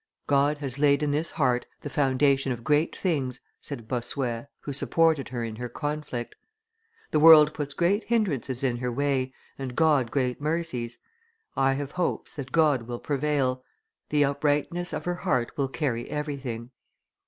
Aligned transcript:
"God 0.25 0.57
has 0.57 0.79
laid 0.79 1.03
in 1.03 1.11
this 1.11 1.29
heart 1.29 1.67
the 1.81 1.87
foundation 1.91 2.51
of 2.51 2.63
great 2.63 2.95
things," 2.95 3.39
said 3.61 3.87
Bossuet, 3.87 4.47
who 4.61 4.73
supported 4.73 5.29
her 5.29 5.43
in 5.43 5.57
her 5.57 5.69
conflict: 5.69 6.33
"the 7.11 7.19
world 7.19 7.53
puts 7.53 7.75
great 7.75 8.05
hinderances 8.05 8.63
in 8.63 8.77
her 8.77 8.91
way 8.91 9.31
and 9.59 9.75
God 9.75 10.09
great 10.09 10.41
mercies; 10.41 10.97
I 11.55 11.73
have 11.73 11.91
hopes 11.91 12.33
that 12.33 12.51
God 12.51 12.87
will 12.87 12.97
prevail; 12.99 13.63
the 14.09 14.25
uprightness 14.25 14.91
of 14.91 15.05
her 15.05 15.13
heart 15.17 15.55
will 15.55 15.67
carry 15.69 16.09
everything." 16.09 16.71